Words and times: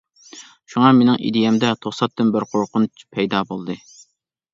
شۇڭا 0.75 0.87
مېنىڭ 0.99 1.19
ئىدىيەمدە 1.27 1.69
توساتتىن 1.85 2.31
بىر 2.37 2.47
قورقۇنچ 2.55 3.05
پەيدا 3.17 3.43
بولدى. 3.51 3.77